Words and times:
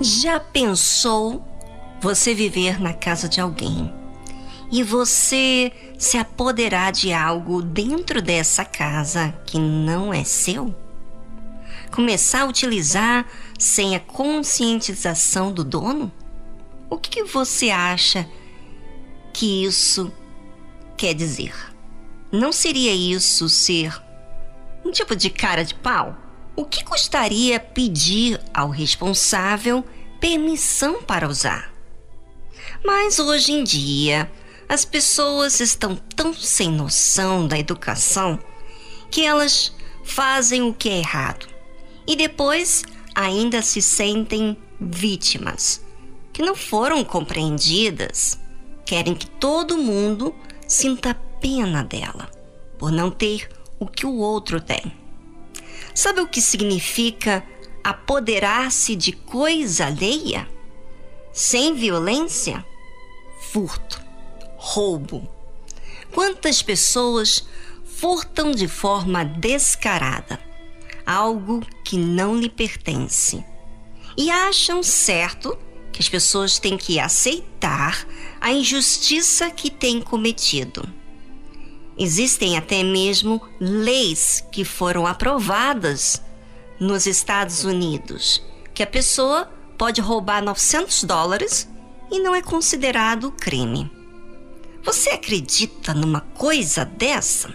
Já 0.00 0.40
pensou 0.40 1.44
você 2.00 2.34
viver 2.34 2.80
na 2.80 2.94
casa 2.94 3.28
de 3.28 3.38
alguém 3.38 3.92
e 4.72 4.82
você 4.82 5.70
se 5.98 6.16
apoderar 6.16 6.90
de 6.90 7.12
algo 7.12 7.60
dentro 7.60 8.22
dessa 8.22 8.64
casa 8.64 9.34
que 9.44 9.58
não 9.58 10.12
é 10.12 10.24
seu? 10.24 10.74
Começar 11.92 12.42
a 12.42 12.46
utilizar 12.46 13.26
sem 13.58 13.94
a 13.94 14.00
conscientização 14.00 15.52
do 15.52 15.62
dono? 15.62 16.10
O 16.88 16.96
que 16.96 17.24
você 17.24 17.68
acha 17.68 18.26
que 19.34 19.64
isso 19.64 20.10
quer 20.96 21.12
dizer? 21.12 21.54
Não 22.32 22.52
seria 22.52 22.94
isso 22.94 23.50
ser 23.50 24.00
um 24.82 24.90
tipo 24.90 25.14
de 25.14 25.28
cara 25.28 25.62
de 25.62 25.74
pau? 25.74 26.29
O 26.60 26.66
que 26.66 26.84
custaria 26.84 27.58
pedir 27.58 28.38
ao 28.52 28.68
responsável 28.68 29.82
permissão 30.20 31.02
para 31.02 31.26
usar? 31.26 31.72
Mas 32.84 33.18
hoje 33.18 33.52
em 33.52 33.64
dia, 33.64 34.30
as 34.68 34.84
pessoas 34.84 35.58
estão 35.58 35.96
tão 35.96 36.34
sem 36.34 36.70
noção 36.70 37.48
da 37.48 37.58
educação 37.58 38.38
que 39.10 39.24
elas 39.24 39.74
fazem 40.04 40.60
o 40.60 40.74
que 40.74 40.90
é 40.90 40.98
errado 40.98 41.48
e 42.06 42.14
depois 42.14 42.84
ainda 43.14 43.62
se 43.62 43.80
sentem 43.80 44.54
vítimas, 44.78 45.82
que 46.30 46.42
não 46.42 46.54
foram 46.54 47.02
compreendidas, 47.02 48.38
querem 48.84 49.14
que 49.14 49.26
todo 49.26 49.78
mundo 49.78 50.34
sinta 50.68 51.14
pena 51.40 51.82
dela 51.82 52.30
por 52.78 52.92
não 52.92 53.10
ter 53.10 53.48
o 53.78 53.86
que 53.86 54.04
o 54.04 54.16
outro 54.16 54.60
tem. 54.60 54.99
Sabe 55.94 56.20
o 56.20 56.28
que 56.28 56.40
significa 56.40 57.44
apoderar-se 57.82 58.94
de 58.94 59.12
coisa 59.12 59.86
alheia? 59.86 60.48
Sem 61.32 61.74
violência? 61.74 62.64
Furto, 63.52 64.00
roubo. 64.56 65.28
Quantas 66.12 66.62
pessoas 66.62 67.46
furtam 67.84 68.50
de 68.50 68.66
forma 68.66 69.24
descarada 69.24 70.40
algo 71.06 71.66
que 71.84 71.96
não 71.96 72.36
lhe 72.36 72.48
pertence 72.48 73.44
e 74.16 74.30
acham 74.30 74.82
certo 74.82 75.58
que 75.92 76.00
as 76.00 76.08
pessoas 76.08 76.58
têm 76.58 76.76
que 76.76 77.00
aceitar 77.00 78.06
a 78.40 78.52
injustiça 78.52 79.50
que 79.50 79.70
têm 79.70 80.00
cometido 80.00 80.88
Existem 82.02 82.56
até 82.56 82.82
mesmo 82.82 83.42
leis 83.60 84.42
que 84.50 84.64
foram 84.64 85.06
aprovadas 85.06 86.22
nos 86.80 87.06
Estados 87.06 87.62
Unidos 87.62 88.42
que 88.72 88.82
a 88.82 88.86
pessoa 88.86 89.46
pode 89.76 90.00
roubar 90.00 90.42
900 90.42 91.04
dólares 91.04 91.68
e 92.10 92.18
não 92.20 92.34
é 92.34 92.40
considerado 92.40 93.30
crime. 93.30 93.92
Você 94.82 95.10
acredita 95.10 95.92
numa 95.92 96.22
coisa 96.22 96.86
dessa? 96.86 97.54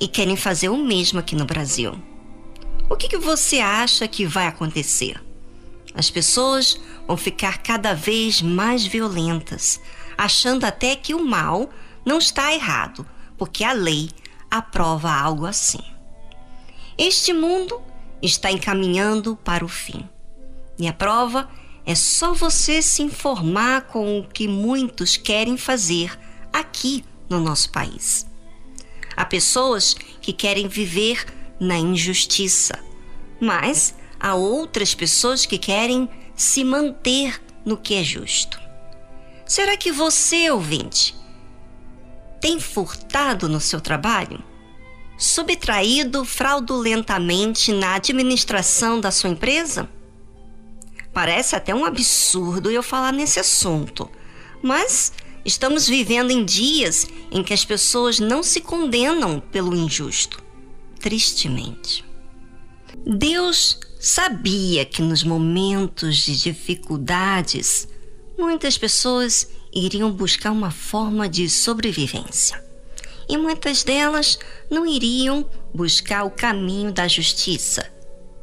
E 0.00 0.08
querem 0.08 0.38
fazer 0.38 0.70
o 0.70 0.78
mesmo 0.78 1.20
aqui 1.20 1.36
no 1.36 1.44
Brasil. 1.44 1.92
O 2.88 2.96
que, 2.96 3.08
que 3.08 3.18
você 3.18 3.58
acha 3.58 4.08
que 4.08 4.24
vai 4.24 4.46
acontecer? 4.46 5.22
As 5.94 6.08
pessoas 6.08 6.80
vão 7.06 7.18
ficar 7.18 7.58
cada 7.58 7.92
vez 7.92 8.40
mais 8.40 8.86
violentas, 8.86 9.78
achando 10.16 10.64
até 10.64 10.96
que 10.96 11.14
o 11.14 11.22
mal 11.22 11.68
não 12.06 12.16
está 12.16 12.54
errado, 12.54 13.06
porque 13.40 13.64
a 13.64 13.72
lei 13.72 14.10
aprova 14.50 15.10
algo 15.10 15.46
assim. 15.46 15.80
Este 16.98 17.32
mundo 17.32 17.80
está 18.20 18.52
encaminhando 18.52 19.34
para 19.34 19.64
o 19.64 19.68
fim. 19.68 20.06
E 20.78 20.86
a 20.86 20.92
prova 20.92 21.48
é 21.86 21.94
só 21.94 22.34
você 22.34 22.82
se 22.82 23.00
informar 23.00 23.86
com 23.86 24.18
o 24.18 24.28
que 24.28 24.46
muitos 24.46 25.16
querem 25.16 25.56
fazer 25.56 26.18
aqui 26.52 27.02
no 27.30 27.40
nosso 27.40 27.70
país. 27.70 28.26
Há 29.16 29.24
pessoas 29.24 29.94
que 29.94 30.34
querem 30.34 30.68
viver 30.68 31.24
na 31.58 31.78
injustiça, 31.78 32.78
mas 33.40 33.94
há 34.20 34.34
outras 34.34 34.94
pessoas 34.94 35.46
que 35.46 35.56
querem 35.56 36.06
se 36.36 36.62
manter 36.62 37.42
no 37.64 37.78
que 37.78 37.94
é 37.94 38.04
justo. 38.04 38.60
Será 39.46 39.78
que 39.78 39.90
você, 39.90 40.50
ouvinte, 40.50 41.18
tem 42.40 42.58
furtado 42.58 43.48
no 43.48 43.60
seu 43.60 43.80
trabalho? 43.80 44.42
Subtraído 45.18 46.24
fraudulentamente 46.24 47.72
na 47.72 47.94
administração 47.94 48.98
da 49.00 49.10
sua 49.10 49.30
empresa? 49.30 49.88
Parece 51.12 51.54
até 51.56 51.74
um 51.74 51.84
absurdo 51.84 52.70
eu 52.70 52.82
falar 52.82 53.12
nesse 53.12 53.38
assunto, 53.38 54.08
mas 54.62 55.12
estamos 55.44 55.86
vivendo 55.86 56.30
em 56.30 56.44
dias 56.44 57.06
em 57.30 57.42
que 57.42 57.52
as 57.52 57.64
pessoas 57.64 58.18
não 58.18 58.42
se 58.42 58.60
condenam 58.60 59.40
pelo 59.40 59.76
injusto. 59.76 60.42
Tristemente. 60.98 62.04
Deus 63.04 63.78
sabia 63.98 64.84
que 64.84 65.02
nos 65.02 65.22
momentos 65.22 66.16
de 66.16 66.40
dificuldades, 66.40 67.88
muitas 68.38 68.78
pessoas 68.78 69.48
iriam 69.72 70.10
buscar 70.10 70.50
uma 70.50 70.70
forma 70.70 71.28
de 71.28 71.48
sobrevivência. 71.48 72.62
E 73.28 73.36
muitas 73.36 73.84
delas 73.84 74.38
não 74.68 74.84
iriam 74.84 75.48
buscar 75.72 76.24
o 76.24 76.30
caminho 76.30 76.92
da 76.92 77.06
justiça, 77.06 77.88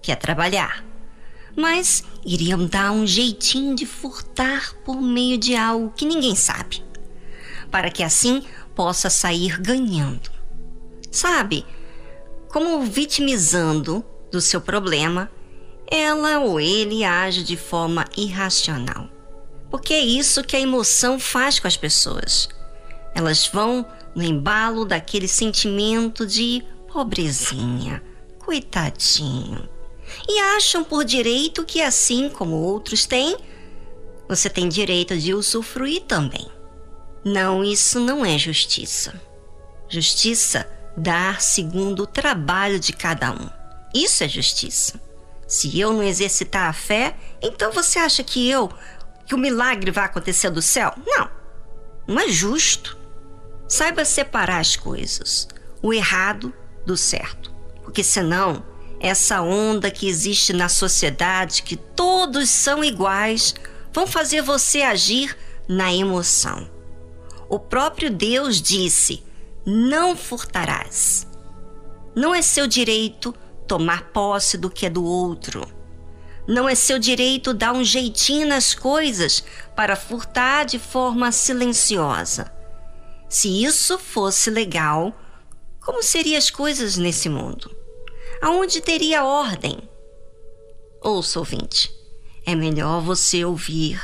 que 0.02 0.12
é 0.12 0.16
trabalhar, 0.16 0.86
mas 1.56 2.04
iriam 2.26 2.66
dar 2.66 2.92
um 2.92 3.06
jeitinho 3.06 3.76
de 3.76 3.86
furtar 3.86 4.74
por 4.86 5.02
meio 5.02 5.38
de 5.38 5.56
algo 5.56 5.92
que 5.96 6.06
ninguém 6.06 6.36
sabe, 6.36 6.82
para 7.70 7.92
que 7.92 8.02
assim 8.02 8.44
possa 8.74 9.10
sair 9.10 9.60
ganhando. 9.60 10.32
Sabe, 11.12 11.66
como 12.48 12.82
vitimizando 12.84 14.06
do 14.32 14.40
seu 14.40 14.62
problema, 14.62 15.30
ela 15.90 16.40
ou 16.40 16.60
ele 16.60 17.04
age 17.04 17.44
de 17.44 17.58
forma 17.58 18.06
irracional 18.16 19.17
porque 19.78 19.94
é 19.94 20.00
isso 20.00 20.44
que 20.44 20.56
a 20.56 20.60
emoção 20.60 21.20
faz 21.20 21.60
com 21.60 21.68
as 21.68 21.78
pessoas. 21.78 22.50
Elas 23.14 23.46
vão 23.46 23.86
no 24.16 24.24
embalo 24.24 24.84
daquele 24.84 25.28
sentimento 25.28 26.26
de 26.26 26.66
pobrezinha, 26.92 28.02
coitadinho. 28.40 29.70
E 30.28 30.40
acham 30.56 30.84
por 30.84 31.06
direito 31.06 31.64
que, 31.64 31.80
assim 31.80 32.28
como 32.28 32.56
outros 32.56 33.06
têm, 33.06 33.38
você 34.28 34.50
tem 34.50 34.68
direito 34.68 35.16
de 35.16 35.36
usufruir 35.36 36.02
também. 36.02 36.48
Não, 37.24 37.64
isso 37.64 38.00
não 38.00 38.26
é 38.26 38.36
justiça. 38.36 39.14
Justiça 39.88 40.68
dar 40.98 41.40
segundo 41.40 42.02
o 42.02 42.08
trabalho 42.08 42.80
de 42.80 42.94
cada 42.94 43.32
um. 43.32 43.48
Isso 43.94 44.24
é 44.24 44.28
justiça. 44.28 45.00
Se 45.48 45.80
eu 45.80 45.94
não 45.94 46.02
exercitar 46.02 46.68
a 46.68 46.74
fé, 46.74 47.16
então 47.44 47.72
você 47.72 48.00
acha 48.00 48.24
que 48.24 48.50
eu 48.50 48.72
que 49.28 49.36
o 49.36 49.38
milagre 49.38 49.92
vai 49.92 50.06
acontecer 50.06 50.50
do 50.50 50.62
céu? 50.62 50.94
Não. 51.06 51.30
Não 52.08 52.20
é 52.20 52.30
justo. 52.30 52.98
Saiba 53.68 54.06
separar 54.06 54.60
as 54.60 54.78
coisas, 54.78 55.48
o 55.82 55.94
errado 55.94 56.54
do 56.86 56.96
certo. 56.96 57.54
Porque 57.84 58.04
senão, 58.04 58.66
essa 59.00 59.42
onda 59.42 59.92
que 59.92 60.08
existe 60.08 60.54
na 60.54 60.70
sociedade, 60.70 61.64
que 61.64 61.76
todos 61.76 62.50
são 62.50 62.84
iguais, 62.84 63.54
vão 63.94 64.08
fazer 64.08 64.42
você 64.42 64.82
agir 64.82 65.38
na 65.68 65.94
emoção. 65.94 66.70
O 67.50 67.60
próprio 67.60 68.10
Deus 68.10 68.62
disse: 68.62 69.24
não 69.66 70.16
furtarás. 70.16 71.28
Não 72.16 72.34
é 72.34 72.42
seu 72.42 72.66
direito 72.68 73.36
tomar 73.68 74.12
posse 74.12 74.58
do 74.58 74.70
que 74.70 74.86
é 74.86 74.90
do 74.90 75.04
outro. 75.04 75.68
Não 76.48 76.68
é 76.68 76.76
seu 76.76 76.98
direito 76.98 77.54
dar 77.54 77.74
um 77.74 77.84
jeitinho 77.84 78.48
nas 78.48 78.74
coisas 78.74 79.44
para 79.76 79.98
furtar 79.98 80.66
de 80.66 80.80
forma 80.80 81.32
silenciosa. 81.32 82.52
Se 83.28 83.64
isso 83.64 84.00
fosse 84.00 84.50
legal, 84.50 85.14
como 85.82 86.02
seriam 86.02 86.38
as 86.38 86.50
coisas 86.50 86.96
nesse 86.96 87.28
mundo? 87.28 87.76
Aonde 88.42 88.80
teria 88.80 89.26
ordem? 89.26 89.78
Ouça, 91.02 91.40
ouvinte, 91.40 91.92
é 92.46 92.56
melhor 92.56 93.02
você 93.02 93.44
ouvir 93.44 94.02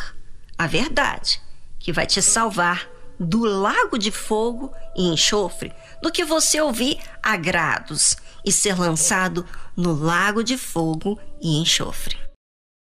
a 0.57 0.67
verdade, 0.67 1.41
que 1.79 1.93
vai 1.93 2.05
te 2.05 2.21
salvar 2.21 2.89
do 3.19 3.45
lago 3.45 3.97
de 3.97 4.11
fogo 4.11 4.73
e 4.95 5.07
enxofre, 5.07 5.73
do 6.01 6.11
que 6.11 6.25
você 6.25 6.59
ouvir 6.59 6.99
agrados 7.21 8.17
e 8.45 8.51
ser 8.51 8.77
lançado 8.77 9.45
no 9.75 9.93
lago 9.93 10.43
de 10.43 10.57
fogo 10.57 11.17
e 11.41 11.57
enxofre. 11.57 12.22